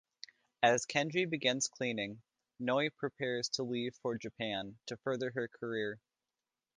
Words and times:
As 0.63 0.87
Kenji 0.87 1.29
begins 1.29 1.67
cleaning, 1.67 2.23
Noi 2.57 2.89
prepares 2.89 3.49
to 3.49 3.63
leave 3.63 3.93
for 4.01 4.17
Japan 4.17 4.79
to 4.87 4.97
further 4.97 5.29
her 5.35 5.47
career. 5.47 5.99